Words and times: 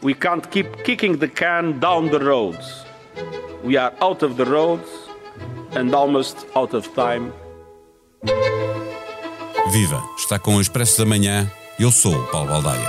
We 0.00 0.14
can't 0.14 0.48
keep 0.50 0.84
kicking 0.84 1.18
the 1.18 1.26
can 1.26 1.80
down 1.80 2.10
the 2.10 2.20
roads. 2.20 2.84
We 3.64 3.76
are 3.76 3.92
out 4.00 4.22
of 4.22 4.36
the 4.36 4.44
roads 4.44 4.88
and 5.72 5.92
almost 5.92 6.46
out 6.54 6.72
of 6.72 6.88
time. 6.94 7.32
Viva! 9.72 10.00
Está 10.16 10.38
com 10.38 10.54
o 10.54 10.60
Expresso 10.60 10.98
da 10.98 11.04
Manhã. 11.04 11.50
Eu 11.80 11.90
sou 11.90 12.14
o 12.14 12.26
Paulo 12.28 12.48
Baldaia. 12.48 12.88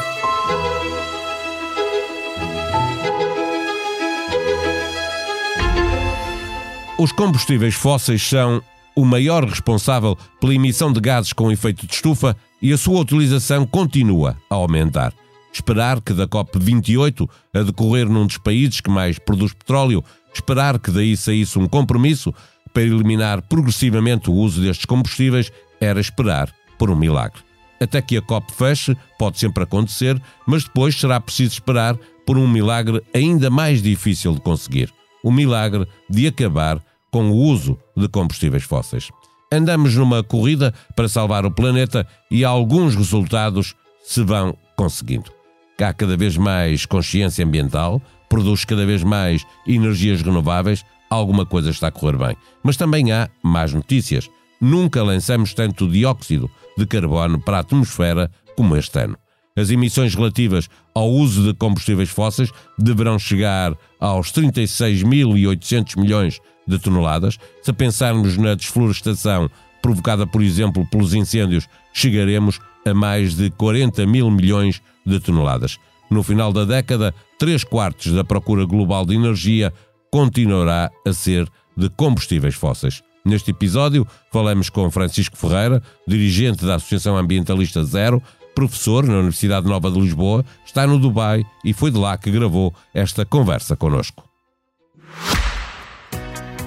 Os 6.99 7.11
combustíveis 7.11 7.73
fósseis 7.73 8.21
são 8.21 8.61
o 8.95 9.03
maior 9.03 9.45
responsável 9.45 10.15
pela 10.39 10.53
emissão 10.53 10.93
de 10.93 10.99
gases 10.99 11.33
com 11.33 11.51
efeito 11.51 11.87
de 11.87 11.93
estufa 11.93 12.37
e 12.61 12.71
a 12.71 12.77
sua 12.77 12.99
utilização 12.99 13.65
continua 13.65 14.37
a 14.47 14.55
aumentar. 14.55 15.11
Esperar 15.51 16.01
que 16.01 16.13
da 16.13 16.27
COP28, 16.27 17.29
a 17.53 17.63
decorrer 17.63 18.07
num 18.07 18.25
dos 18.27 18.37
países 18.37 18.81
que 18.81 18.89
mais 18.89 19.17
produz 19.17 19.53
petróleo, 19.53 20.03
esperar 20.33 20.79
que 20.79 20.91
daí 20.91 21.17
saísse 21.17 21.57
um 21.57 21.67
compromisso 21.67 22.33
para 22.73 22.83
eliminar 22.83 23.41
progressivamente 23.41 24.29
o 24.29 24.33
uso 24.33 24.61
destes 24.61 24.85
combustíveis 24.85 25.51
era 25.81 25.99
esperar 25.99 26.53
por 26.77 26.89
um 26.89 26.95
milagre. 26.95 27.41
Até 27.81 28.01
que 28.01 28.17
a 28.17 28.21
COP 28.21 28.51
feche, 28.51 28.95
pode 29.17 29.39
sempre 29.39 29.63
acontecer, 29.63 30.21
mas 30.45 30.65
depois 30.65 30.99
será 30.99 31.19
preciso 31.19 31.53
esperar 31.53 31.97
por 32.25 32.37
um 32.37 32.47
milagre 32.47 33.01
ainda 33.13 33.49
mais 33.49 33.81
difícil 33.81 34.33
de 34.33 34.41
conseguir: 34.41 34.93
o 35.23 35.31
milagre 35.31 35.87
de 36.09 36.27
acabar 36.27 36.81
com 37.11 37.31
o 37.31 37.35
uso 37.35 37.77
de 37.95 38.07
combustíveis 38.07 38.63
fósseis. 38.63 39.09
Andamos 39.51 39.95
numa 39.95 40.23
corrida 40.23 40.73
para 40.95 41.09
salvar 41.09 41.45
o 41.45 41.51
planeta 41.51 42.05
e 42.29 42.45
alguns 42.45 42.95
resultados 42.95 43.73
se 44.03 44.23
vão 44.23 44.55
conseguindo. 44.75 45.38
Há 45.81 45.93
cada 45.93 46.17
vez 46.17 46.35
mais 46.35 46.85
consciência 46.85 47.45
ambiental, 47.45 48.01
produz 48.27 48.65
cada 48.65 48.85
vez 48.85 49.01
mais 49.01 49.45
energias 49.65 50.21
renováveis, 50.21 50.83
alguma 51.09 51.45
coisa 51.45 51.69
está 51.69 51.87
a 51.87 51.91
correr 51.91 52.17
bem. 52.17 52.35
Mas 52.61 52.75
também 52.75 53.13
há 53.13 53.29
más 53.41 53.73
notícias. 53.73 54.29
Nunca 54.59 55.01
lançamos 55.01 55.53
tanto 55.53 55.87
dióxido 55.87 56.51
de 56.77 56.85
carbono 56.85 57.39
para 57.39 57.57
a 57.57 57.59
atmosfera 57.61 58.29
como 58.57 58.75
este 58.75 58.99
ano. 58.99 59.17
As 59.55 59.69
emissões 59.69 60.15
relativas 60.15 60.69
ao 60.93 61.09
uso 61.09 61.43
de 61.43 61.53
combustíveis 61.53 62.09
fósseis 62.09 62.51
deverão 62.77 63.17
chegar 63.17 63.73
aos 63.99 64.31
36.800 64.33 65.97
milhões 65.99 66.39
de 66.67 66.77
toneladas. 66.77 67.37
Se 67.61 67.71
pensarmos 67.71 68.37
na 68.37 68.53
desflorestação 68.53 69.49
provocada, 69.81 70.27
por 70.27 70.41
exemplo, 70.41 70.85
pelos 70.91 71.13
incêndios, 71.13 71.67
chegaremos 71.93 72.59
a 72.85 72.93
mais 72.93 73.35
de 73.35 73.49
40 73.51 74.05
mil 74.05 74.29
milhões 74.29 74.75
de 74.75 74.79
toneladas. 75.23 75.77
No 76.09 76.23
final 76.23 76.51
da 76.51 76.65
década, 76.65 77.13
3 77.37 77.63
quartos 77.63 78.11
da 78.11 78.23
procura 78.23 78.65
global 78.65 79.05
de 79.05 79.15
energia 79.15 79.73
continuará 80.11 80.89
a 81.05 81.13
ser 81.13 81.47
de 81.77 81.89
combustíveis 81.89 82.55
fósseis. 82.55 83.03
Neste 83.23 83.51
episódio, 83.51 84.07
falamos 84.31 84.69
com 84.69 84.89
Francisco 84.89 85.37
Ferreira, 85.37 85.83
dirigente 86.07 86.65
da 86.65 86.75
Associação 86.75 87.15
Ambientalista 87.15 87.83
Zero, 87.83 88.23
professor 88.55 89.05
na 89.05 89.15
Universidade 89.15 89.67
Nova 89.67 89.91
de 89.91 89.99
Lisboa, 89.99 90.43
está 90.65 90.87
no 90.87 90.97
Dubai 90.97 91.45
e 91.63 91.73
foi 91.73 91.91
de 91.91 91.97
lá 91.97 92.17
que 92.17 92.31
gravou 92.31 92.73
esta 92.93 93.25
conversa 93.25 93.75
connosco. 93.75 94.23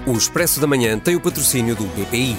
O 0.07 0.13
Expresso 0.13 0.61
da 0.61 0.67
Manhã 0.67 0.99
tem 0.99 1.17
o 1.17 1.21
patrocínio 1.21 1.77
do 1.77 1.85
BPI. 1.85 2.37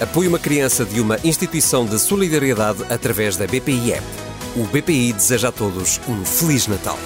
Apoie 0.00 0.28
uma 0.28 0.38
criança 0.38 0.84
de 0.84 1.00
uma 1.00 1.18
instituição 1.24 1.84
de 1.84 1.98
solidariedade 1.98 2.82
através 2.90 3.36
da 3.36 3.46
BPI 3.46 3.92
App. 3.92 4.21
O 4.54 4.64
BPI 4.66 5.14
deseja 5.14 5.48
a 5.48 5.52
todos 5.52 5.98
um 6.06 6.26
Feliz 6.26 6.66
Natal. 6.66 6.98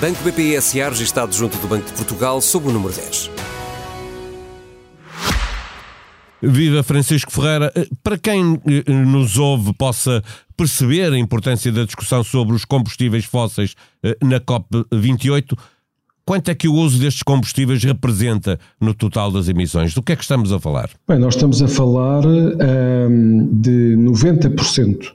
Banco 0.00 0.22
BPI 0.22 0.62
SA 0.62 0.88
registado 0.88 1.34
junto 1.34 1.58
do 1.58 1.66
Banco 1.66 1.86
de 1.86 1.92
Portugal 1.94 2.40
sob 2.40 2.68
o 2.68 2.72
número 2.72 2.94
10. 2.94 3.28
Viva 6.40 6.84
Francisco 6.84 7.32
Ferreira. 7.32 7.72
Para 8.04 8.16
quem 8.16 8.56
eh, 8.66 8.92
nos 8.92 9.36
ouve 9.36 9.74
possa 9.74 10.22
perceber 10.56 11.12
a 11.12 11.18
importância 11.18 11.72
da 11.72 11.84
discussão 11.84 12.22
sobre 12.22 12.54
os 12.54 12.64
combustíveis 12.64 13.24
fósseis 13.24 13.74
eh, 14.04 14.16
na 14.22 14.38
COP28, 14.38 15.58
quanto 16.24 16.52
é 16.52 16.54
que 16.54 16.68
o 16.68 16.74
uso 16.74 17.00
destes 17.00 17.24
combustíveis 17.24 17.82
representa 17.82 18.60
no 18.80 18.94
total 18.94 19.32
das 19.32 19.48
emissões? 19.48 19.92
Do 19.92 20.04
que 20.04 20.12
é 20.12 20.16
que 20.16 20.22
estamos 20.22 20.52
a 20.52 20.60
falar? 20.60 20.88
Bem, 21.08 21.18
nós 21.18 21.34
estamos 21.34 21.60
a 21.60 21.66
falar 21.66 22.24
um, 22.24 23.60
de 23.60 23.96
90% 23.98 25.14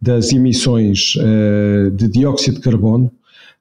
das 0.00 0.32
emissões 0.32 1.14
uh, 1.16 1.90
de 1.90 2.08
dióxido 2.08 2.56
de 2.56 2.62
carbono 2.62 3.10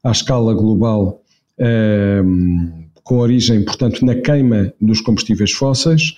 à 0.04 0.12
escala 0.12 0.54
global. 0.54 1.22
Um, 1.58 2.86
com 3.06 3.20
origem, 3.20 3.64
portanto, 3.64 4.04
na 4.04 4.16
queima 4.16 4.74
dos 4.82 5.00
combustíveis 5.00 5.52
fósseis. 5.52 6.16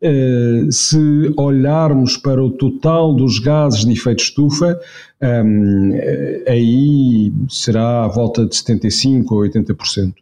Eh, 0.00 0.66
se 0.70 1.30
olharmos 1.36 2.16
para 2.16 2.42
o 2.42 2.50
total 2.50 3.14
dos 3.14 3.38
gases 3.38 3.84
de 3.84 3.92
efeito 3.92 4.22
estufa, 4.22 4.80
eh, 5.20 6.44
aí 6.48 7.30
será 7.46 8.04
à 8.04 8.08
volta 8.08 8.46
de 8.46 8.56
75% 8.56 9.30
ou 9.32 9.40
80%. 9.42 10.14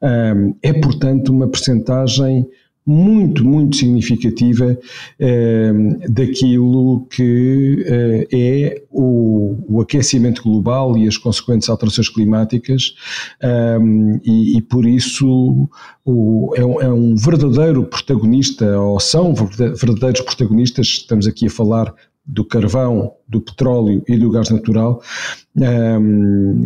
Ehm, 0.00 0.52
é, 0.62 0.72
portanto, 0.74 1.30
uma 1.30 1.48
percentagem 1.48 2.46
muito, 2.86 3.44
muito 3.44 3.76
significativa 3.76 4.78
eh, 5.18 5.72
daquilo 6.08 7.06
que 7.06 7.82
eh, 7.86 8.28
é 8.30 8.82
o, 8.90 9.56
o, 9.68 9.80
aquecimento 9.80 10.42
global 10.42 10.96
e 10.98 11.08
as 11.08 11.16
consequentes 11.16 11.68
alterações 11.70 12.10
climáticas, 12.10 12.94
eh, 13.42 13.78
e, 14.22 14.58
e, 14.58 14.62
por 14.62 14.84
isso 14.86 15.68
o, 16.04 16.52
é, 16.54 16.64
um, 16.64 16.80
é, 16.82 16.92
um, 16.92 17.16
verdadeiro 17.16 17.84
protagonista, 17.84 18.78
ou 18.78 19.00
são 19.00 19.34
verdadeiros 19.34 20.20
protagonistas, 20.20 20.86
estamos 20.86 21.26
aqui 21.26 21.46
a 21.46 21.50
falar 21.50 21.94
do 22.26 22.44
carvão, 22.44 23.12
do 23.28 23.40
petróleo 23.40 24.02
e 24.08 24.16
do 24.16 24.30
gás 24.30 24.48
natural, 24.48 25.02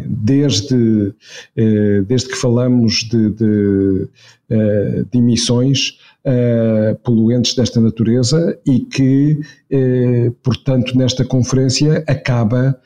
desde, 0.09 1.13
eh, 1.57 2.03
desde 2.07 2.29
que 2.29 2.37
falamos 2.37 3.09
de, 3.11 3.31
de, 3.31 4.09
eh, 4.49 5.05
de 5.11 5.19
emissões 5.19 5.99
uh, 6.25 6.95
poluentes 7.03 7.55
desta 7.55 7.81
natureza 7.81 8.59
e 8.67 8.81
que, 8.81 9.41
portanto, 10.43 10.97
nesta 10.97 11.25
conferência 11.25 12.05
acaba 12.07 12.81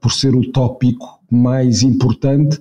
por 0.00 0.12
ser 0.12 0.34
o 0.34 0.52
tópico 0.52 1.18
mais 1.30 1.82
importante, 1.82 2.58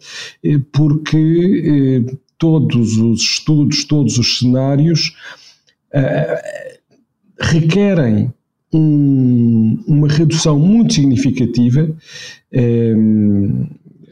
porque 0.71 2.05
todos 2.37 2.97
os 2.97 3.21
estudos, 3.21 3.83
todos 3.83 4.17
os 4.17 4.39
cenários 4.39 5.13
requerem 7.39 8.33
um, 8.73 9.83
uma 9.87 10.07
redução 10.07 10.59
muito 10.59 10.93
significativa, 10.93 11.89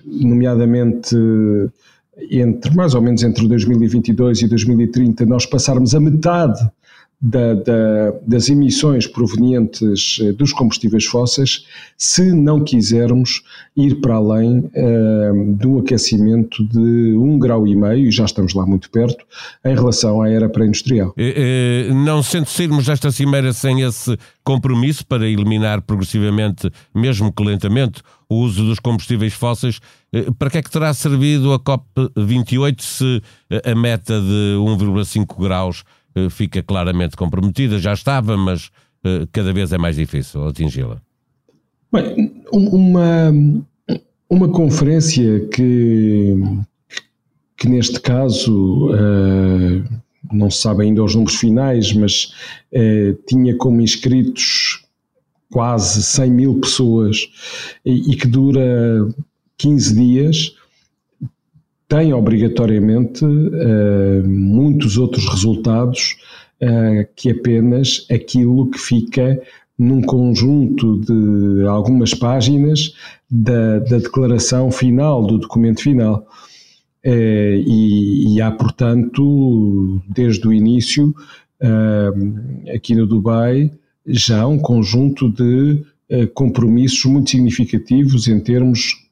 nomeadamente 0.06 1.16
entre 2.32 2.76
mais 2.76 2.96
ou 2.96 3.02
menos 3.02 3.22
entre 3.24 3.48
2022 3.48 4.42
e 4.42 4.48
2030 4.48 5.26
nós 5.26 5.46
passarmos 5.46 5.94
a 5.94 6.00
metade 6.00 6.60
da, 7.20 7.56
da, 7.56 8.14
das 8.28 8.48
emissões 8.48 9.08
provenientes 9.08 10.20
eh, 10.22 10.32
dos 10.34 10.54
combustíveis 10.54 11.06
fósseis, 11.06 11.66
se 11.98 12.32
não 12.32 12.64
quisermos 12.64 13.42
ir 13.76 13.96
para 14.02 14.16
além 14.16 14.60
uh, 14.60 15.56
de 15.58 15.68
um 15.68 15.80
aquecimento 15.80 16.64
de 16.68 17.16
um 17.18 17.40
grau 17.40 17.68
e 17.68 17.76
meio, 17.76 18.08
e 18.08 18.12
já 18.12 18.26
estamos 18.26 18.54
lá 18.54 18.66
muito 18.66 18.90
perto, 18.92 19.26
em 19.66 19.74
relação 19.74 20.22
à 20.22 20.30
era 20.30 20.48
pré-industrial. 20.48 21.14
Não 22.06 22.22
sendo 22.22 22.48
sairmos 22.48 22.86
desta 22.86 23.12
cimeira 23.12 23.52
sem 23.54 23.82
esse 23.82 24.18
compromisso 24.44 25.06
para 25.06 25.28
eliminar 25.28 25.82
progressivamente, 25.82 26.72
mesmo 26.94 27.34
que 27.34 27.44
lentamente, 27.44 28.02
o 28.30 28.36
uso 28.36 28.64
dos 28.64 28.80
combustíveis 28.80 29.34
fósseis, 29.34 29.80
eh, 30.12 30.28
para 30.38 30.50
que 30.50 30.58
é 30.58 30.62
que 30.62 30.72
terá 30.72 30.94
servido 30.94 31.54
a 31.54 31.60
COP28 31.60 32.82
se 32.82 33.22
a 33.64 33.76
meta 33.76 34.20
de 34.20 34.56
1,5 34.58 35.42
graus 35.42 35.82
eh, 35.82 35.97
fica 36.30 36.62
claramente 36.62 37.16
comprometida? 37.16 37.80
Já 37.80 37.94
estava, 37.94 38.38
mas 38.38 38.70
eh, 39.04 39.28
cada 39.32 39.54
vez 39.54 39.72
é 39.72 39.78
mais 39.78 39.96
difícil 39.96 40.48
atingi-la. 40.48 41.02
Bem, 41.92 42.44
uma, 42.52 43.32
uma 44.30 44.50
conferência 44.50 45.48
que, 45.54 46.36
que 47.58 47.70
neste 47.70 48.00
caso 48.02 48.90
não 50.32 50.50
se 50.52 50.62
sabe 50.62 50.84
ainda 50.84 51.02
os 51.02 51.16
números 51.16 51.36
finais, 51.38 51.94
mas 51.94 52.34
tinha 53.26 53.56
como 53.56 53.80
inscritos 53.80 54.86
quase 55.50 56.04
100 56.04 56.32
mil 56.32 56.60
pessoas 56.60 57.30
e 57.86 58.16
que 58.18 58.28
dura 58.28 59.08
15 59.58 59.96
dias, 59.96 60.56
tem 61.88 62.14
obrigatoriamente 62.14 63.24
uh, 63.24 64.28
muitos 64.28 64.98
outros 64.98 65.28
resultados 65.30 66.18
uh, 66.62 67.08
que 67.16 67.32
apenas 67.32 68.06
aquilo 68.12 68.70
que 68.70 68.78
fica 68.78 69.42
num 69.80 70.02
conjunto 70.02 71.00
de 71.00 71.66
algumas 71.68 72.14
páginas 72.14 72.94
da, 73.30 73.80
da 73.80 73.98
declaração 74.00 74.72
final, 74.72 75.26
do 75.26 75.38
documento 75.38 75.84
final. 75.84 76.26
Eh, 77.04 77.62
e, 77.64 78.36
e, 78.36 78.42
há, 78.42 78.50
portanto, 78.50 80.02
desde 80.10 80.48
o 80.48 80.52
início, 80.52 81.14
aqui 82.74 82.96
no 82.96 83.06
Dubai, 83.06 83.72
já 84.04 84.48
um 84.48 84.58
conjunto 84.58 85.30
de 85.30 85.84
compromissos 86.34 87.06
muito 87.06 87.30
significativos 87.30 88.28
em 88.28 88.40
termos 88.40 89.07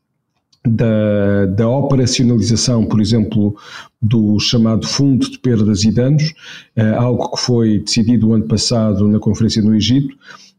da, 0.66 1.46
da, 1.46 1.70
operacionalização, 1.70 2.86
por 2.86 3.00
exemplo, 3.00 3.56
do 4.02 4.40
chamado 4.40 4.88
Fundo 4.88 5.30
de 5.30 5.38
Perdas 5.40 5.84
e 5.84 5.92
Danos, 5.92 6.34
algo 6.98 7.32
que 7.32 7.42
foi 7.42 7.80
decidido 7.80 8.30
o 8.30 8.34
ano 8.34 8.46
passado 8.46 9.08
na 9.08 9.20
Conferência 9.20 9.62
no 9.62 9.76
Egito, 9.76 10.16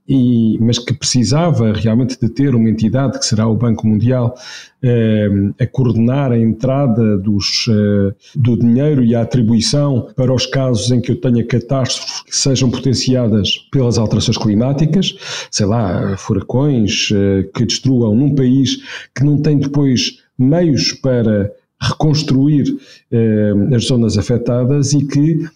e, 0.08 0.58
mas 0.60 0.78
que 0.78 0.94
precisava 0.94 1.72
realmente 1.72 2.18
de 2.20 2.28
ter 2.28 2.54
uma 2.54 2.68
entidade, 2.70 3.18
que 3.18 3.26
será 3.26 3.46
o 3.48 3.56
Banco 3.56 3.86
Mundial, 3.86 4.34
eh, 4.82 5.28
a 5.60 5.66
coordenar 5.66 6.32
a 6.32 6.38
entrada 6.38 7.18
dos, 7.18 7.66
eh, 7.68 8.14
do 8.34 8.56
dinheiro 8.56 9.02
e 9.02 9.14
a 9.14 9.22
atribuição 9.22 10.08
para 10.14 10.32
os 10.32 10.46
casos 10.46 10.90
em 10.90 11.00
que 11.00 11.10
eu 11.10 11.20
tenha 11.20 11.44
catástrofes 11.44 12.22
que 12.22 12.36
sejam 12.36 12.70
potenciadas 12.70 13.50
pelas 13.72 13.98
alterações 13.98 14.38
climáticas, 14.38 15.16
sei 15.50 15.66
lá, 15.66 16.16
furacões 16.16 17.08
eh, 17.12 17.48
que 17.54 17.64
destruam 17.64 18.14
num 18.14 18.34
país 18.34 18.78
que 19.14 19.24
não 19.24 19.38
tem 19.38 19.58
depois 19.58 20.18
meios 20.38 20.92
para 20.92 21.50
reconstruir 21.80 22.76
eh, 23.10 23.52
as 23.74 23.84
zonas 23.86 24.16
afetadas 24.16 24.92
e 24.92 25.06
que 25.06 25.46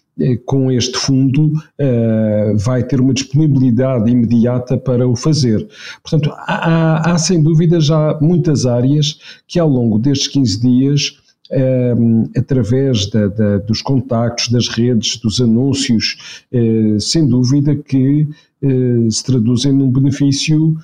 com 0.45 0.71
este 0.71 0.97
fundo 0.97 1.47
uh, 1.47 2.57
vai 2.57 2.83
ter 2.83 3.01
uma 3.01 3.15
disponibilidade 3.15 4.11
imediata 4.11 4.77
para 4.77 5.09
o 5.09 5.17
fazer. 5.17 5.67
Portanto, 6.03 6.31
há, 6.35 7.13
há, 7.13 7.19
sem 7.19 7.43
dúvida 7.43 7.81
já 7.81 8.19
muitas 8.21 8.67
áreas 8.67 9.19
que 9.47 9.59
ao 9.59 9.69
longo 9.69 9.99
destes 9.99 10.29
15 10.29 10.61
dias 10.61 11.19
uh, 11.51 12.31
através 12.37 13.09
da, 13.11 13.29
da, 13.29 13.59
dos 13.59 13.83
contactos, 13.83 14.49
das 14.49 14.69
redes, 14.69 15.17
dos 15.19 15.41
anúncios, 15.41 16.45
sem 17.01 17.27
dúvida 17.27 17.75
que 17.75 18.29
se 19.11 19.25
traduzem 19.25 19.73
num 19.73 19.91
benefício 19.91 20.77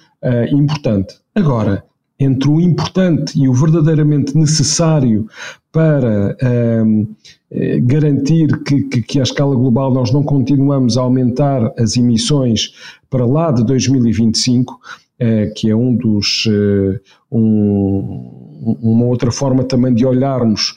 importante. 0.51 1.15
Agora, 1.35 1.85
entre 2.19 2.49
o 2.49 2.61
importante 2.61 3.39
e 3.39 3.49
o 3.49 3.53
verdadeiramente 3.53 4.37
necessário 4.37 5.29
para 5.71 6.37
um, 6.85 7.07
eh, 7.51 7.79
garantir 7.81 8.49
que, 8.65 8.83
que, 8.85 9.03
que, 9.03 9.21
à 9.21 9.23
escala 9.23 9.55
global 9.55 9.93
nós 9.93 10.11
não 10.11 10.23
continuamos 10.23 10.97
a 10.97 11.03
aumentar 11.03 11.73
as 11.79 11.97
emissões 11.97 12.73
para 13.11 13.27
lá 13.27 13.51
de 13.51 13.65
2025, 13.65 14.73
eh, 14.73 15.06
que 15.55 15.71
é 15.71 15.75
um 15.75 15.95
dos 15.95 16.47
eh, 16.49 17.01
um, 17.31 18.47
uma 18.83 19.07
outra 19.07 19.31
forma 19.31 19.65
também 19.65 19.95
de 19.95 20.05
olharmos 20.05 20.77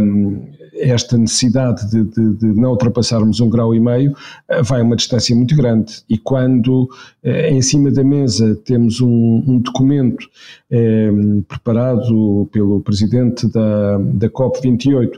hum, 0.00 0.46
esta 0.74 1.18
necessidade 1.18 1.88
de, 1.90 2.04
de, 2.04 2.34
de, 2.36 2.46
não 2.46 2.70
ultrapassarmos 2.70 3.40
um 3.40 3.48
grau 3.48 3.74
e 3.74 3.80
meio 3.80 4.14
eh, 4.48 4.62
vai 4.62 4.80
uma 4.82 4.96
distância 4.96 5.34
muito 5.34 5.54
grande. 5.54 6.02
E 6.08 6.16
quando 6.16 6.88
eh, 7.22 7.50
em 7.50 7.60
cima 7.60 7.90
da 7.90 8.02
mesa 8.02 8.54
temos 8.64 9.00
um, 9.00 9.44
um 9.46 9.58
documento 9.58 10.26
eh, 10.70 11.10
preparado 11.46 12.48
pelo 12.52 12.80
presidente 12.80 13.46
da, 13.48 13.98
da 13.98 14.28
COP28 14.28 15.10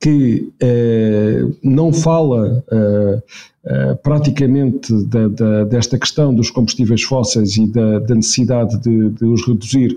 que 0.00 0.50
eh, 0.60 1.44
não 1.62 1.92
fala 1.92 2.64
eh, 2.72 3.22
eh, 3.62 3.94
praticamente 4.02 4.90
da, 5.04 5.28
da, 5.28 5.64
desta 5.64 5.98
questão 5.98 6.34
dos 6.34 6.50
combustíveis 6.50 7.02
fósseis 7.02 7.58
e 7.58 7.66
da, 7.66 7.98
da 7.98 8.14
necessidade 8.14 8.78
de, 8.78 9.10
de, 9.10 9.24
os 9.26 9.46
reduzir 9.46 9.94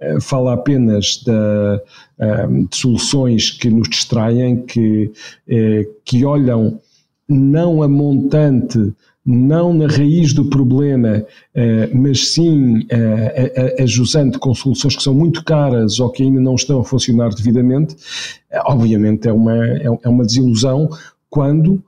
eh, 0.00 0.18
fala 0.18 0.54
apenas 0.54 1.22
eh, 1.28 1.82
de 2.70 2.74
soluções 2.74 3.50
que 3.50 3.68
nos 3.68 3.88
distraem, 3.90 4.62
que, 4.62 5.12
que 6.04 6.24
olham 6.24 6.80
não 7.28 7.82
a 7.82 7.88
montante, 7.88 8.94
não 9.24 9.72
na 9.72 9.86
raiz 9.86 10.32
do 10.32 10.46
problema, 10.46 11.24
mas 11.94 12.32
sim 12.32 12.86
ajusando 13.78 14.38
com 14.38 14.52
soluções 14.54 14.96
que 14.96 15.02
são 15.02 15.14
muito 15.14 15.44
caras 15.44 16.00
ou 16.00 16.10
que 16.10 16.24
ainda 16.24 16.40
não 16.40 16.56
estão 16.56 16.80
a 16.80 16.84
funcionar 16.84 17.30
devidamente, 17.30 17.94
obviamente 18.66 19.28
é 19.28 19.32
uma, 19.32 19.64
é, 19.64 19.86
é 20.02 20.08
uma 20.08 20.24
desilusão 20.24 20.88
quando 21.30 21.82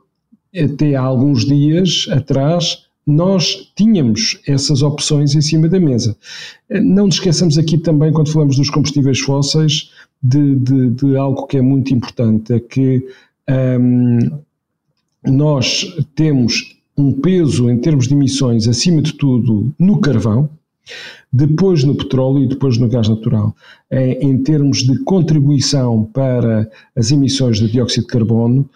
até 0.57 0.95
há 0.95 1.03
alguns 1.03 1.45
dias 1.45 2.07
atrás 2.11 2.85
nós 3.07 3.71
tínhamos 3.77 4.41
essas 4.47 4.83
opções 4.83 5.35
em 5.35 5.41
cima 5.41 5.69
da 5.69 5.79
mesa. 5.79 6.17
Não 6.71 7.07
nos 7.07 7.17
esqueçamos 7.17 7.59
aqui 7.59 7.77
também, 7.77 8.13
quando 8.13 8.33
falamos 8.33 8.57
dos 8.57 8.71
combustíveis 8.71 9.21
fósseis, 9.21 9.91
de, 10.23 10.57
de, 10.57 10.91
de 10.91 11.17
algo 11.17 11.47
que 11.47 11.59
é 11.59 11.61
muito 11.61 11.93
importante, 11.93 12.55
é 12.55 12.61
que 12.61 13.07
hum, 13.79 14.31
nós 15.23 15.95
temos 16.15 16.74
um 16.97 17.13
peso 17.13 17.71
em 17.71 17.79
termos 17.79 18.09
de 18.09 18.15
emissões, 18.15 18.69
acima 18.69 19.03
de 19.03 19.15
tudo, 19.15 19.73
no 19.79 20.01
carvão, 20.01 20.49
depois 21.33 21.83
no 21.83 21.95
petróleo 21.95 22.45
e 22.45 22.49
depois 22.49 22.79
no 22.79 22.89
gás 22.89 23.09
natural. 23.09 23.55
Em 23.91 24.43
termos 24.43 24.79
de 24.85 24.99
contribuição 25.01 26.05
para 26.13 26.71
as 26.95 27.11
emissões 27.11 27.59
de 27.59 27.71
dióxido 27.71 28.03
de 28.03 28.13
carbono, 28.13 28.69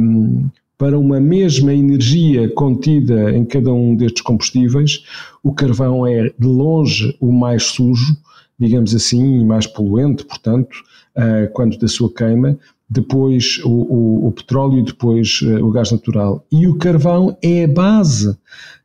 hum, 0.00 0.48
para 0.78 0.98
uma 0.98 1.18
mesma 1.18 1.72
energia 1.72 2.48
contida 2.50 3.30
em 3.34 3.44
cada 3.44 3.72
um 3.72 3.94
destes 3.96 4.22
combustíveis, 4.22 5.04
o 5.42 5.52
carvão 5.52 6.06
é 6.06 6.32
de 6.38 6.46
longe 6.46 7.16
o 7.18 7.32
mais 7.32 7.64
sujo, 7.64 8.16
digamos 8.58 8.94
assim, 8.94 9.40
e 9.40 9.44
mais 9.44 9.66
poluente, 9.66 10.24
portanto, 10.24 10.74
uh, 11.16 11.50
quando 11.52 11.78
da 11.78 11.88
sua 11.88 12.12
queima, 12.12 12.58
depois 12.88 13.60
o, 13.64 13.70
o, 13.70 14.28
o 14.28 14.32
petróleo 14.32 14.84
depois 14.84 15.40
uh, 15.42 15.64
o 15.64 15.70
gás 15.70 15.90
natural. 15.90 16.44
E 16.50 16.66
o 16.66 16.76
carvão 16.76 17.36
é 17.42 17.64
a 17.64 17.68
base 17.68 18.36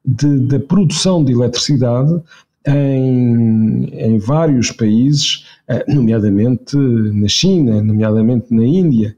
da 0.03 0.59
produção 0.59 1.23
de 1.23 1.31
eletricidade 1.31 2.19
em, 2.65 3.85
em 3.93 4.17
vários 4.17 4.71
países, 4.71 5.45
uh, 5.69 5.93
nomeadamente 5.93 6.75
na 6.75 7.27
China, 7.27 7.81
nomeadamente 7.81 8.47
na 8.53 8.65
Índia. 8.65 9.15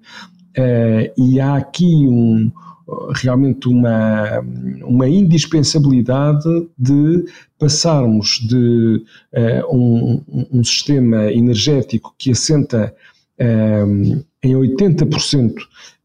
e 1.18 1.40
há 1.40 1.56
aqui 1.56 1.86
um, 1.86 2.52
realmente 3.16 3.70
uma, 3.70 4.42
uma 4.84 5.08
indispensabilidade 5.08 6.48
de 6.78 7.26
passarmos 7.58 8.40
de 8.48 9.02
um, 9.72 10.22
um, 10.52 10.64
sistema 10.64 11.32
energético 11.32 12.14
que 12.20 12.32
assenta 12.32 12.94
em 13.40 14.54
80% 14.54 15.54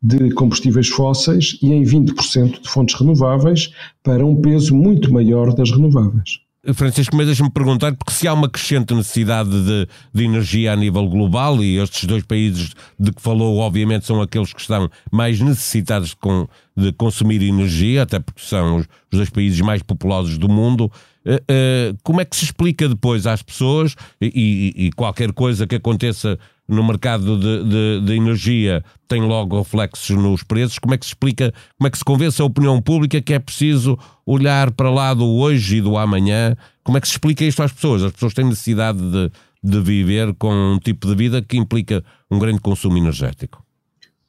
de 0.03 0.31
combustíveis 0.31 0.89
fósseis 0.89 1.59
e 1.63 1.73
em 1.73 1.83
20% 1.83 2.63
de 2.63 2.69
fontes 2.69 2.95
renováveis 2.99 3.73
para 4.03 4.25
um 4.25 4.41
peso 4.41 4.75
muito 4.75 5.13
maior 5.13 5.53
das 5.53 5.71
renováveis. 5.71 6.41
Francisco, 6.75 7.17
mas 7.17 7.27
deixa-me 7.27 7.51
perguntar, 7.51 7.95
porque 7.95 8.13
se 8.13 8.27
há 8.27 8.33
uma 8.33 8.49
crescente 8.49 8.93
necessidade 8.93 9.51
de, 9.51 9.89
de, 10.13 10.25
energia 10.25 10.73
a 10.73 10.77
nível 10.77 11.09
global, 11.09 11.63
e 11.63 11.79
estes 11.79 12.05
dois 12.05 12.25
países 12.25 12.75
de 12.99 13.13
que 13.13 13.23
falou, 13.23 13.59
obviamente, 13.59 14.05
são 14.05 14.21
aqueles 14.21 14.53
que 14.53 14.61
estão 14.61 14.91
mais 15.11 15.41
necessitados 15.41 16.11
de, 16.11 16.17
com, 16.17 16.49
de 16.77 16.93
consumir 16.93 17.43
energia, 17.43 18.03
até 18.03 18.19
porque 18.19 18.43
são 18.43 18.77
os, 18.77 18.87
os 19.11 19.19
dois 19.19 19.31
países 19.31 19.61
mais 19.61 19.83
populosos 19.83 20.37
do 20.37 20.49
mundo, 20.49 20.91
uh, 21.25 21.35
uh, 21.35 21.99
como 22.03 22.21
é 22.21 22.25
que 22.25 22.37
se 22.37 22.45
explica 22.45 22.89
depois 22.89 23.27
às 23.27 23.41
pessoas, 23.41 23.95
e, 24.21 24.75
e, 24.77 24.87
e 24.87 24.93
qualquer 24.93 25.33
coisa 25.33 25.67
que 25.67 25.77
aconteça 25.77 26.39
no 26.69 26.85
mercado 26.85 27.39
de, 27.39 27.65
de, 27.65 28.01
de, 28.05 28.13
energia 28.15 28.85
tem 29.09 29.23
logo 29.23 29.59
reflexos 29.59 30.15
nos 30.17 30.43
preços. 30.43 30.79
Como 30.79 30.95
é 30.95 30.99
que 30.99 31.07
se 31.07 31.11
explica, 31.11 31.53
como 31.79 31.89
é 31.89 31.91
que 31.91 31.97
se 31.97 32.05
convence 32.05 32.43
a 32.43 32.45
opinião 32.45 32.81
pública 32.83 33.23
que 33.23 33.33
é 33.33 33.39
preciso 33.39 33.99
olhar 34.27 34.71
para 34.73 34.91
lá 34.91 35.15
do 35.15 35.25
hoje 35.25 35.79
e 35.79 35.81
do 35.81 35.97
amanhã? 35.97 36.57
Como 36.85 36.99
é 36.99 37.01
que 37.01 37.09
se 37.09 37.15
explica 37.15 37.45
isto 37.45 37.63
às 37.63 37.73
pessoas? 37.73 38.03
As 38.03 38.13
pessoas 38.13 38.35
têm 38.35 38.45
necessidade 38.45 38.99
de, 38.99 39.31
de 39.65 39.81
viver 39.81 40.35
com 40.35 40.53
um 40.53 40.79
tipo 40.79 41.07
de 41.07 41.15
vida 41.15 41.41
que 41.41 41.57
implica 41.57 42.05
um 42.31 42.39
grande 42.39 42.61
consumo 42.61 42.99
energético. 42.99 43.65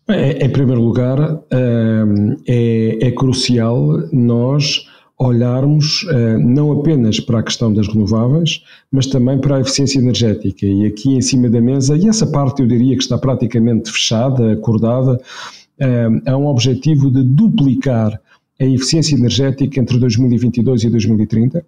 É, 0.08 0.43
em 0.43 0.50
primeiro 0.50 0.81
lugar, 0.81 1.19
hum, 1.19 2.36
é, 2.48 2.98
é 3.00 3.12
crucial 3.12 4.00
nós 4.12 4.88
olharmos 5.19 6.03
uh, 6.03 6.39
não 6.39 6.71
apenas 6.71 7.19
para 7.19 7.39
a 7.39 7.43
questão 7.43 7.73
das 7.73 7.88
renováveis, 7.88 8.63
mas 8.89 9.05
também 9.05 9.38
para 9.38 9.57
a 9.57 9.61
eficiência 9.61 9.99
energética. 9.99 10.65
E 10.65 10.85
aqui 10.85 11.13
em 11.13 11.21
cima 11.21 11.49
da 11.49 11.59
mesa, 11.59 11.97
e 11.97 12.07
essa 12.07 12.25
parte 12.25 12.61
eu 12.61 12.67
diria 12.67 12.95
que 12.95 13.03
está 13.03 13.17
praticamente 13.17 13.91
fechada, 13.91 14.53
acordada, 14.53 15.13
uh, 15.13 16.21
há 16.25 16.38
um 16.38 16.47
objetivo 16.47 17.11
de 17.11 17.21
duplicar 17.23 18.19
a 18.59 18.65
eficiência 18.65 19.15
energética 19.15 19.79
entre 19.79 19.97
2022 19.99 20.83
e 20.83 20.89
2030, 20.89 21.65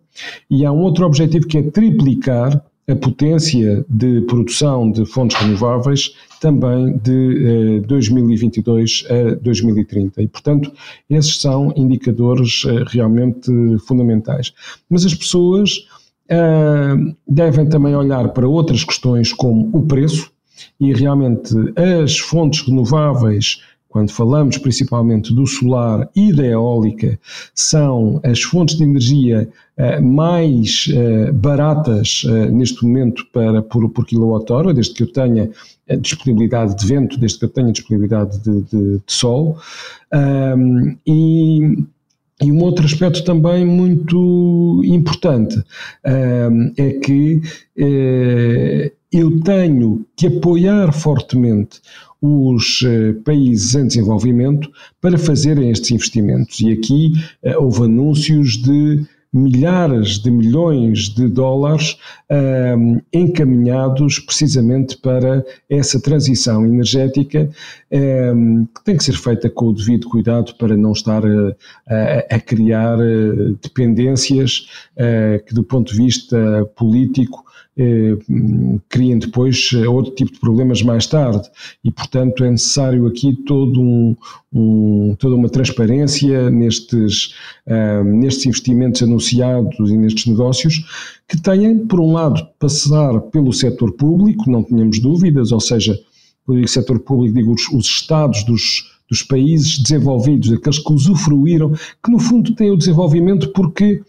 e 0.49 0.65
há 0.65 0.71
um 0.71 0.79
outro 0.79 1.05
objetivo 1.05 1.47
que 1.47 1.57
é 1.57 1.63
triplicar 1.63 2.61
a 2.87 2.95
potência 2.95 3.85
de 3.87 4.21
produção 4.21 4.91
de 4.91 5.05
fontes 5.05 5.37
renováveis 5.37 6.15
também 6.39 6.97
de 6.97 7.77
eh, 7.77 7.87
2022 7.87 9.05
a 9.09 9.35
2030. 9.35 10.21
E, 10.21 10.27
portanto, 10.27 10.71
esses 11.09 11.39
são 11.39 11.71
indicadores 11.77 12.63
eh, 12.65 12.83
realmente 12.87 13.51
fundamentais. 13.87 14.51
Mas 14.89 15.05
as 15.05 15.13
pessoas 15.13 15.87
eh, 16.27 16.95
devem 17.27 17.69
também 17.69 17.95
olhar 17.95 18.29
para 18.29 18.47
outras 18.47 18.83
questões 18.83 19.31
como 19.31 19.69
o 19.73 19.85
preço, 19.85 20.31
e 20.79 20.93
realmente 20.93 21.53
as 22.03 22.17
fontes 22.17 22.61
renováveis 22.61 23.61
quando 23.91 24.09
falamos 24.11 24.57
principalmente 24.57 25.33
do 25.33 25.45
solar 25.45 26.09
e 26.15 26.33
da 26.33 26.45
eólica, 26.45 27.19
são 27.53 28.21
as 28.23 28.41
fontes 28.41 28.77
de 28.77 28.83
energia 28.83 29.49
uh, 29.77 30.01
mais 30.01 30.87
uh, 30.87 31.33
baratas 31.33 32.23
uh, 32.23 32.49
neste 32.51 32.83
momento 32.85 33.25
para, 33.33 33.61
por, 33.61 33.89
por 33.89 34.05
quilowatt-hora, 34.05 34.73
desde 34.73 34.93
que 34.93 35.03
eu 35.03 35.11
tenha 35.11 35.51
disponibilidade 35.99 36.77
de 36.77 36.87
vento, 36.87 37.19
desde 37.19 37.37
que 37.37 37.45
eu 37.45 37.49
tenha 37.49 37.71
disponibilidade 37.71 38.39
de, 38.39 38.61
de, 38.61 38.97
de 38.97 39.03
sol. 39.07 39.57
Um, 40.13 40.95
e, 41.05 41.83
e 42.41 42.49
um 42.49 42.63
outro 42.63 42.85
aspecto 42.85 43.25
também 43.25 43.65
muito 43.65 44.81
importante 44.85 45.61
um, 46.05 46.71
é 46.77 46.91
que 46.93 47.41
eu 49.11 49.41
tenho 49.41 50.05
que 50.15 50.27
apoiar 50.27 50.91
fortemente 50.93 51.81
os 52.21 52.83
eh, 52.85 53.13
países 53.25 53.75
em 53.75 53.87
desenvolvimento 53.87 54.69
para 55.01 55.17
fazerem 55.17 55.69
estes 55.69 55.91
investimentos. 55.91 56.59
E 56.61 56.71
aqui 56.71 57.13
eh, 57.43 57.57
houve 57.57 57.83
anúncios 57.83 58.57
de 58.61 59.03
milhares 59.33 60.19
de 60.19 60.29
milhões 60.29 61.09
de 61.09 61.27
dólares 61.29 61.97
um, 62.29 62.35
ehm, 62.35 63.01
encaminhados 63.13 64.19
precisamente 64.19 64.97
para 64.97 65.45
essa 65.69 66.01
transição 66.01 66.65
energética 66.65 67.49
um, 68.35 68.65
que 68.65 68.83
tem 68.83 68.97
que 68.97 69.05
ser 69.05 69.15
feita 69.15 69.49
com 69.49 69.67
o 69.67 69.73
devido 69.73 70.09
cuidado 70.09 70.53
para 70.55 70.75
não 70.75 70.91
estar 70.91 71.25
a, 71.25 71.55
a, 71.87 72.35
a 72.35 72.39
criar 72.41 72.97
dependências 73.61 74.67
uh, 74.97 75.41
que 75.45 75.53
do 75.53 75.63
ponto 75.63 75.93
de 75.93 75.97
vista 75.97 76.69
político 76.75 77.45
eh, 77.77 78.17
criem 78.89 79.17
depois 79.17 79.71
eh, 79.73 79.87
outro 79.87 80.13
tipo 80.13 80.33
de 80.33 80.39
problemas 80.39 80.81
mais 80.81 81.07
tarde. 81.07 81.49
E, 81.83 81.91
portanto, 81.91 82.43
é 82.43 82.51
necessário 82.51 83.07
aqui 83.07 83.33
todo 83.45 83.81
um, 83.81 84.15
um, 84.53 85.15
toda 85.17 85.35
uma 85.35 85.49
transparência 85.49 86.49
nestes, 86.49 87.33
uh, 87.67 88.03
nestes 88.03 88.45
investimentos 88.45 89.01
anunciados 89.01 89.89
e 89.89 89.97
nestes 89.97 90.25
negócios 90.25 90.85
que 91.27 91.41
tenham, 91.41 91.87
por 91.87 92.01
um 92.01 92.11
lado, 92.11 92.45
passar 92.59 93.19
pelo 93.31 93.53
setor 93.53 93.93
público, 93.93 94.51
não 94.51 94.63
tenhamos 94.63 94.99
dúvidas, 94.99 95.51
ou 95.51 95.61
seja, 95.61 95.97
quando 96.45 96.57
digo 96.57 96.67
setor 96.67 96.99
público, 96.99 97.35
digo 97.35 97.53
os, 97.53 97.69
os 97.69 97.85
Estados 97.85 98.43
dos, 98.43 98.91
dos 99.09 99.23
países 99.23 99.79
desenvolvidos, 99.79 100.51
aqueles 100.51 100.79
que 100.79 100.91
usufruíram, 100.91 101.71
que 102.03 102.11
no 102.11 102.19
fundo 102.19 102.53
têm 102.53 102.71
o 102.71 102.77
desenvolvimento 102.77 103.49
porque 103.53 104.01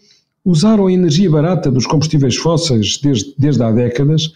usaram 0.45 0.87
a 0.87 0.93
energia 0.93 1.29
barata 1.29 1.71
dos 1.71 1.85
combustíveis 1.85 2.35
fósseis 2.35 2.97
desde, 3.01 3.33
desde 3.37 3.63
há 3.63 3.71
décadas 3.71 4.33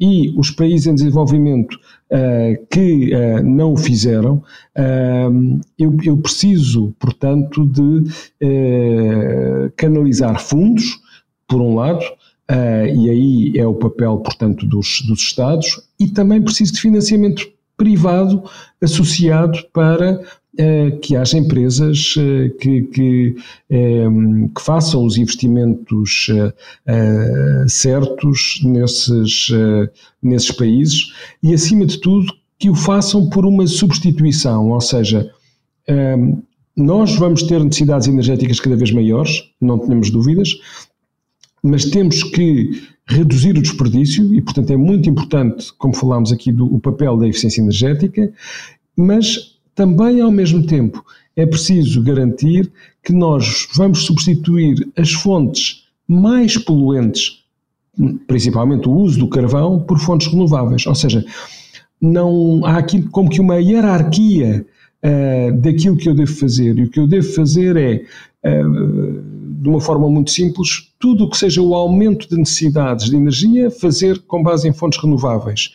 e 0.00 0.32
os 0.36 0.50
países 0.50 0.86
em 0.86 0.94
desenvolvimento 0.94 1.74
uh, 1.74 2.66
que 2.70 3.12
uh, 3.14 3.42
não 3.44 3.74
o 3.74 3.76
fizeram, 3.76 4.42
uh, 4.76 5.60
eu, 5.78 5.94
eu, 6.02 6.16
preciso, 6.16 6.94
portanto, 6.98 7.66
de 7.66 8.10
canalizar 9.76 10.40
fundos, 10.40 10.98
por 11.46 11.60
um 11.60 11.74
lado, 11.74 12.04
e 12.48 13.10
aí 13.10 13.52
é 13.56 13.66
o 13.66 13.74
papel, 13.74 14.18
portanto, 14.18 14.64
dos, 14.64 15.02
dos 15.06 15.20
Estados, 15.20 15.80
e 15.98 16.08
também 16.08 16.40
preciso 16.40 16.72
de 16.74 16.80
financiamento 16.80 17.46
privado 17.76 18.44
associado 18.82 19.58
para 19.72 20.22
que 21.00 21.14
haja 21.14 21.38
empresas 21.38 22.14
uh, 22.16 22.50
que, 22.58 22.82
que, 22.82 23.36
um, 23.70 24.48
que, 24.48 24.60
façam 24.60 25.04
os 25.04 25.16
investimentos 25.16 26.26
certos 27.68 28.60
nesses, 28.64 29.48
nesses 30.22 30.50
países 30.50 31.12
e, 31.42 31.54
acima 31.54 31.86
de 31.86 31.98
tudo, 32.00 32.32
que 32.58 32.68
o 32.68 32.74
façam 32.74 33.30
por 33.30 33.46
uma 33.46 33.66
substituição, 33.66 34.70
ou 34.70 34.80
seja, 34.80 35.30
nós 36.76 37.14
vamos 37.16 37.42
ter 37.42 37.62
necessidades 37.62 38.06
energéticas 38.06 38.60
cada 38.60 38.76
vez 38.76 38.92
maiores, 38.92 39.44
não 39.60 39.78
tenhamos 39.78 40.10
dúvidas, 40.10 40.50
mas 41.62 41.84
temos 41.84 42.22
que 42.22 42.82
reduzir 43.06 43.56
o 43.56 43.62
desperdício 43.62 44.32
e, 44.34 44.40
portanto, 44.40 44.70
é 44.70 44.76
muito 44.76 45.08
importante, 45.10 45.72
como 45.76 45.94
falámos 45.94 46.32
aqui, 46.32 46.52
do 46.52 46.72
o 46.72 46.80
papel 46.80 47.16
da 47.16 47.28
eficiência 47.28 47.60
energética, 47.60 48.32
mas 48.96 49.58
também, 49.74 50.20
ao 50.20 50.30
mesmo 50.30 50.66
tempo, 50.66 51.04
é 51.36 51.46
preciso 51.46 52.02
garantir 52.02 52.70
que 53.02 53.12
nós 53.12 53.68
vamos 53.74 54.04
substituir 54.04 54.88
as 54.96 55.12
fontes 55.12 55.84
mais 56.06 56.58
poluentes, 56.58 57.44
principalmente 58.26 58.88
o 58.88 58.92
uso 58.92 59.20
do 59.20 59.28
carvão, 59.28 59.80
por 59.80 59.98
fontes 59.98 60.26
renováveis. 60.26 60.86
Ou 60.86 60.94
seja, 60.94 61.24
não 62.00 62.64
há 62.64 62.78
aqui 62.78 63.02
como 63.02 63.30
que 63.30 63.40
uma 63.40 63.56
hierarquia 63.56 64.66
uh, 65.04 65.56
daquilo 65.60 65.96
que 65.96 66.08
eu 66.08 66.14
devo 66.14 66.34
fazer. 66.34 66.78
E 66.78 66.84
o 66.84 66.90
que 66.90 67.00
eu 67.00 67.06
devo 67.06 67.32
fazer 67.32 67.76
é. 67.76 68.04
Uh, 68.42 69.40
de 69.60 69.68
uma 69.68 69.80
forma 69.80 70.08
muito 70.08 70.30
simples, 70.30 70.90
tudo 70.98 71.24
o 71.24 71.30
que 71.30 71.36
seja 71.36 71.60
o 71.60 71.74
aumento 71.74 72.26
de 72.26 72.36
necessidades 72.36 73.10
de 73.10 73.16
energia, 73.16 73.70
fazer 73.70 74.18
com 74.20 74.42
base 74.42 74.66
em 74.66 74.72
fontes 74.72 74.98
renováveis. 74.98 75.72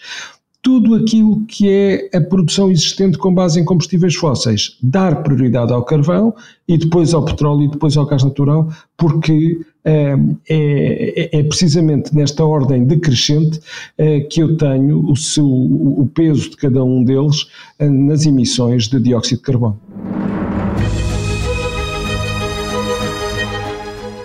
Tudo 0.66 0.96
aquilo 0.96 1.46
que 1.46 1.70
é 1.70 2.10
a 2.12 2.20
produção 2.20 2.72
existente 2.72 3.20
com 3.20 3.32
base 3.32 3.60
em 3.60 3.64
combustíveis 3.64 4.16
fósseis, 4.16 4.76
dar 4.82 5.22
prioridade 5.22 5.72
ao 5.72 5.86
carvão 5.86 6.34
e 6.68 6.76
depois 6.76 7.14
ao 7.14 7.24
petróleo 7.24 7.66
e 7.66 7.70
depois 7.70 7.96
ao 7.96 8.08
gás 8.08 8.24
natural, 8.24 8.68
porque 8.98 9.60
é, 9.84 10.16
é, 10.50 11.38
é, 11.38 11.44
precisamente 11.44 12.16
nesta 12.16 12.44
ordem 12.44 12.84
decrescente 12.84 13.60
é, 13.96 14.22
que 14.22 14.42
eu 14.42 14.58
tenho 14.58 15.08
o, 15.08 15.16
seu, 15.16 15.46
o 15.46 16.10
peso 16.12 16.50
de 16.50 16.58
cada 16.58 16.84
um 16.84 17.04
deles 17.04 17.46
eh, 17.78 17.88
nas 17.88 18.26
emissões 18.26 18.88
de 18.88 19.00
dióxido 19.00 19.38
de 19.38 19.44
carbono. 19.44 19.80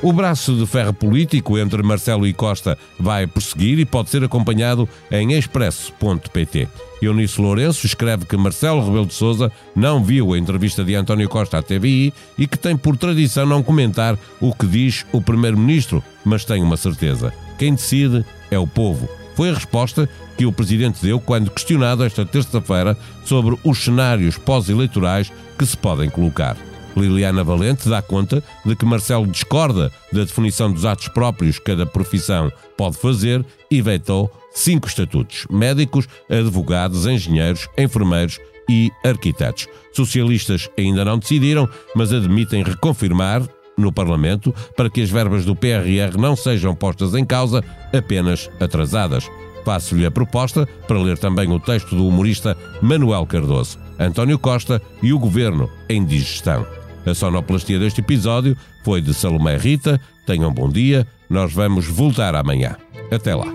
O 0.02 0.14
braço 0.14 0.54
de 0.54 0.66
ferro 0.66 0.94
político 0.94 1.58
entre 1.58 1.82
Marcelo 1.82 2.26
e 2.26 2.32
Costa 2.32 2.78
vai 2.98 3.26
prosseguir 3.26 3.78
e 3.78 3.84
pode 3.84 4.08
ser 4.08 4.24
acompanhado 4.24 4.88
em 5.10 5.34
expresso.pt. 5.34 6.68
Eunice 7.02 7.38
Lourenço 7.38 7.84
escreve 7.84 8.24
que 8.24 8.36
Marcelo 8.36 8.82
Rebelo 8.82 9.04
de 9.04 9.12
Sousa 9.12 9.52
não 9.76 10.02
viu 10.02 10.32
a 10.32 10.38
entrevista 10.38 10.82
de 10.82 10.94
António 10.94 11.28
Costa 11.28 11.58
à 11.58 11.62
TVI 11.62 12.14
e 12.38 12.46
que 12.46 12.58
tem 12.58 12.78
por 12.78 12.96
tradição 12.96 13.44
não 13.44 13.62
comentar 13.62 14.18
o 14.40 14.54
que 14.54 14.66
diz 14.66 15.04
o 15.12 15.20
primeiro-ministro, 15.20 16.02
mas 16.24 16.46
tem 16.46 16.62
uma 16.62 16.78
certeza: 16.78 17.30
quem 17.58 17.74
decide 17.74 18.24
é 18.50 18.58
o 18.58 18.66
povo. 18.66 19.06
Foi 19.34 19.50
a 19.50 19.54
resposta 19.54 20.08
que 20.36 20.46
o 20.46 20.52
presidente 20.52 21.02
deu 21.02 21.20
quando 21.20 21.50
questionado 21.50 22.04
esta 22.04 22.24
terça-feira 22.24 22.96
sobre 23.22 23.58
os 23.62 23.84
cenários 23.84 24.38
pós-eleitorais 24.38 25.30
que 25.58 25.66
se 25.66 25.76
podem 25.76 26.08
colocar. 26.08 26.56
Liliana 26.96 27.44
Valente 27.44 27.88
dá 27.88 28.02
conta 28.02 28.42
de 28.64 28.74
que 28.74 28.84
Marcelo 28.84 29.26
discorda 29.26 29.92
da 30.12 30.24
definição 30.24 30.72
dos 30.72 30.84
atos 30.84 31.08
próprios 31.08 31.58
que 31.58 31.64
cada 31.64 31.86
profissão 31.86 32.50
pode 32.76 32.96
fazer 32.96 33.44
e 33.70 33.80
vetou 33.80 34.30
cinco 34.52 34.88
estatutos: 34.88 35.46
médicos, 35.50 36.08
advogados, 36.28 37.06
engenheiros, 37.06 37.68
enfermeiros 37.78 38.38
e 38.68 38.90
arquitetos. 39.04 39.66
Socialistas 39.92 40.68
ainda 40.78 41.04
não 41.04 41.18
decidiram, 41.18 41.68
mas 41.94 42.12
admitem 42.12 42.62
reconfirmar 42.62 43.42
no 43.76 43.92
Parlamento 43.92 44.54
para 44.76 44.90
que 44.90 45.02
as 45.02 45.10
verbas 45.10 45.44
do 45.44 45.56
PRR 45.56 46.16
não 46.18 46.36
sejam 46.36 46.74
postas 46.74 47.14
em 47.14 47.24
causa, 47.24 47.64
apenas 47.92 48.50
atrasadas. 48.60 49.28
Faço-lhe 49.64 50.06
a 50.06 50.10
proposta 50.10 50.66
para 50.86 50.98
ler 50.98 51.18
também 51.18 51.50
o 51.50 51.60
texto 51.60 51.94
do 51.94 52.06
humorista 52.06 52.56
Manuel 52.80 53.26
Cardoso, 53.26 53.78
António 53.98 54.38
Costa 54.38 54.80
e 55.02 55.12
o 55.12 55.18
Governo 55.18 55.68
em 55.88 56.04
digestão. 56.04 56.79
A 57.06 57.14
sonoplastia 57.14 57.78
deste 57.78 58.00
episódio 58.00 58.56
foi 58.84 59.00
de 59.00 59.14
Salomé 59.14 59.56
Rita. 59.56 60.00
Tenham 60.26 60.50
um 60.50 60.54
bom 60.54 60.68
dia. 60.68 61.06
Nós 61.28 61.52
vamos 61.52 61.86
voltar 61.86 62.34
amanhã. 62.34 62.76
Até 63.10 63.34
lá. 63.34 63.46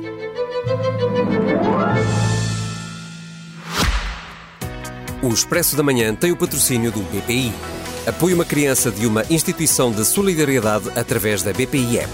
O 5.21 5.29
Expresso 5.29 5.75
da 5.75 5.83
Manhã 5.83 6.13
tem 6.13 6.31
o 6.31 6.37
patrocínio 6.37 6.91
do 6.91 7.01
BPI. 7.01 7.51
Apoie 8.07 8.33
uma 8.33 8.45
criança 8.45 8.91
de 8.91 9.07
uma 9.07 9.23
instituição 9.29 9.91
de 9.91 10.05
solidariedade 10.05 10.89
através 10.95 11.41
da 11.41 11.51
BPI 11.51 11.99
App. 11.99 12.11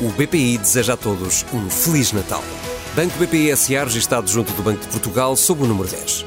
O 0.00 0.08
BPI 0.10 0.58
deseja 0.58 0.94
a 0.94 0.96
todos 0.96 1.44
um 1.52 1.68
Feliz 1.68 2.12
Natal. 2.12 2.42
Banco 2.94 3.18
BPI 3.18 3.56
SA 3.56 3.84
registado 3.84 4.28
junto 4.30 4.52
do 4.52 4.62
Banco 4.62 4.80
de 4.80 4.88
Portugal 4.88 5.36
sob 5.36 5.62
o 5.64 5.66
número 5.66 5.88
10. 5.88 6.24